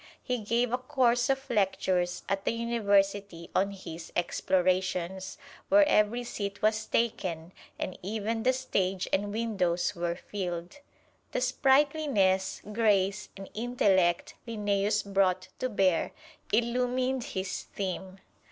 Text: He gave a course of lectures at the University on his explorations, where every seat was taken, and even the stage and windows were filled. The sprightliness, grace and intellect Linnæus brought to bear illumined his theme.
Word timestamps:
He 0.23 0.39
gave 0.39 0.73
a 0.73 0.79
course 0.79 1.29
of 1.29 1.47
lectures 1.47 2.23
at 2.27 2.43
the 2.43 2.53
University 2.53 3.51
on 3.53 3.69
his 3.69 4.11
explorations, 4.15 5.37
where 5.69 5.87
every 5.87 6.23
seat 6.23 6.59
was 6.63 6.87
taken, 6.87 7.53
and 7.77 7.95
even 8.01 8.41
the 8.41 8.51
stage 8.51 9.07
and 9.13 9.31
windows 9.31 9.93
were 9.95 10.15
filled. 10.15 10.77
The 11.33 11.41
sprightliness, 11.41 12.63
grace 12.73 13.29
and 13.37 13.47
intellect 13.53 14.33
Linnæus 14.47 15.05
brought 15.05 15.49
to 15.59 15.69
bear 15.69 16.13
illumined 16.51 17.23
his 17.23 17.61
theme. 17.61 18.17